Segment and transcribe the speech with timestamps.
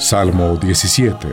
[0.00, 1.28] Salmo 17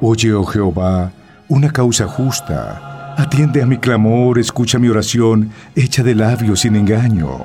[0.00, 1.12] Oye, oh Jehová,
[1.46, 3.14] una causa justa.
[3.18, 7.44] Atiende a mi clamor, escucha mi oración, hecha de labios sin engaño.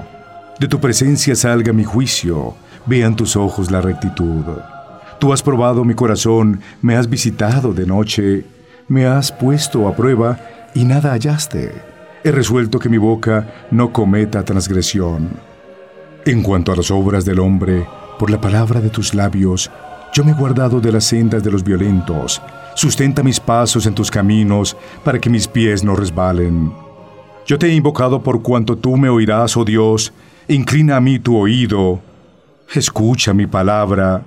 [0.57, 4.45] De tu presencia salga mi juicio, vean tus ojos la rectitud.
[5.19, 8.45] Tú has probado mi corazón, me has visitado de noche,
[8.87, 10.39] me has puesto a prueba
[10.73, 11.73] y nada hallaste.
[12.23, 15.31] He resuelto que mi boca no cometa transgresión.
[16.25, 17.85] En cuanto a las obras del hombre,
[18.17, 19.69] por la palabra de tus labios,
[20.13, 22.41] yo me he guardado de las sendas de los violentos.
[22.75, 26.71] Sustenta mis pasos en tus caminos, para que mis pies no resbalen.
[27.45, 30.13] Yo te he invocado por cuanto tú me oirás, oh Dios.
[30.47, 31.99] Inclina a mí tu oído.
[32.73, 34.23] Escucha mi palabra.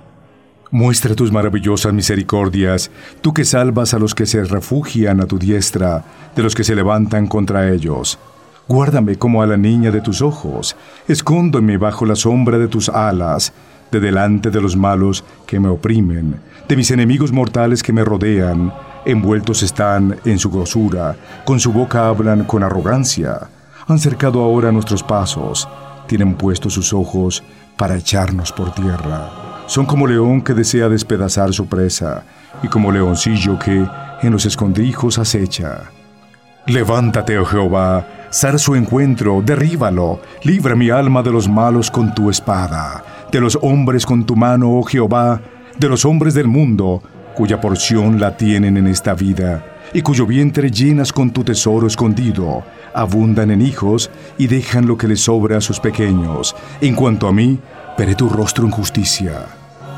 [0.71, 2.89] Muestra tus maravillosas misericordias,
[3.21, 6.03] tú que salvas a los que se refugian a tu diestra,
[6.35, 8.17] de los que se levantan contra ellos.
[8.67, 10.75] Guárdame como a la niña de tus ojos,
[11.07, 13.53] escóndeme bajo la sombra de tus alas,
[13.93, 16.35] de delante de los malos que me oprimen,
[16.67, 18.73] de mis enemigos mortales que me rodean,
[19.05, 23.49] envueltos están en su grosura, con su boca hablan con arrogancia.
[23.87, 25.67] Han cercado ahora nuestros pasos,
[26.07, 27.43] tienen puestos sus ojos
[27.77, 29.29] para echarnos por tierra.
[29.67, 32.23] Son como león que desea despedazar su presa,
[32.63, 33.87] y como leoncillo que
[34.23, 35.91] en los escondrijos acecha.
[36.65, 42.31] Levántate, oh Jehová, sal su encuentro, derríbalo, libra mi alma de los malos con tu
[42.31, 45.39] espada, de los hombres con tu mano, oh Jehová,
[45.77, 47.03] de los hombres del mundo,
[47.35, 52.63] cuya porción la tienen en esta vida, y cuyo vientre llenas con tu tesoro escondido,
[52.95, 56.55] abundan en hijos y dejan lo que les sobra a sus pequeños.
[56.81, 57.59] En cuanto a mí,
[57.99, 59.45] veré tu rostro en justicia.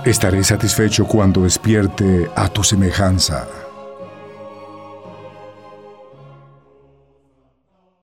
[0.03, 3.47] Estaré satisfecho cuando despierte a tu semejanza.